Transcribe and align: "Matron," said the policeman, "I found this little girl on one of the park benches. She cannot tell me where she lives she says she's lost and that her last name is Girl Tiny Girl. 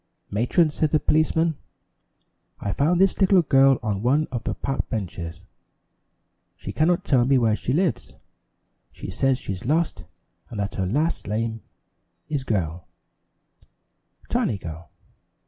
"Matron," 0.31 0.71
said 0.71 0.89
the 0.89 0.99
policeman, 0.99 1.57
"I 2.59 2.71
found 2.71 2.99
this 2.99 3.21
little 3.21 3.43
girl 3.43 3.77
on 3.83 4.01
one 4.01 4.25
of 4.31 4.45
the 4.45 4.55
park 4.55 4.89
benches. 4.89 5.45
She 6.55 6.71
cannot 6.73 7.05
tell 7.05 7.23
me 7.23 7.37
where 7.37 7.55
she 7.55 7.71
lives 7.71 8.15
she 8.91 9.11
says 9.11 9.37
she's 9.37 9.63
lost 9.63 10.05
and 10.49 10.59
that 10.59 10.73
her 10.73 10.87
last 10.87 11.27
name 11.27 11.61
is 12.29 12.43
Girl 12.43 12.87
Tiny 14.27 14.57
Girl. 14.57 14.89